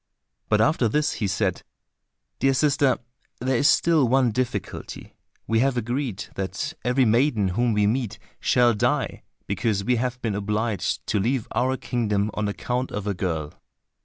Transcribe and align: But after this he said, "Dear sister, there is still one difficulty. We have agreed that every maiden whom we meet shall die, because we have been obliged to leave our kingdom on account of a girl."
But 0.49 0.61
after 0.61 0.87
this 0.89 1.11
he 1.21 1.27
said, 1.27 1.61
"Dear 2.39 2.55
sister, 2.55 2.97
there 3.39 3.57
is 3.57 3.69
still 3.69 4.07
one 4.07 4.31
difficulty. 4.31 5.13
We 5.45 5.59
have 5.59 5.77
agreed 5.77 6.25
that 6.33 6.73
every 6.83 7.05
maiden 7.05 7.49
whom 7.49 7.73
we 7.73 7.85
meet 7.85 8.17
shall 8.39 8.73
die, 8.73 9.21
because 9.45 9.83
we 9.83 9.97
have 9.97 10.19
been 10.19 10.33
obliged 10.33 11.05
to 11.05 11.19
leave 11.19 11.47
our 11.51 11.77
kingdom 11.77 12.31
on 12.33 12.47
account 12.47 12.91
of 12.91 13.05
a 13.05 13.13
girl." 13.13 13.53